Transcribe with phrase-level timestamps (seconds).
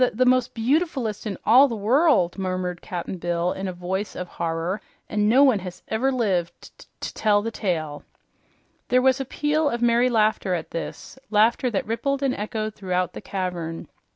[0.15, 4.15] "The most beauti ful est in all the world," murmured Cap'n Bill in a voice
[4.15, 8.01] of horror, "an' no one has ever lived to to tell the tale!"
[8.87, 13.13] There was a peal of merry laughter at this, laughter that rippled and echoed throughout
[13.13, 13.89] the cavern.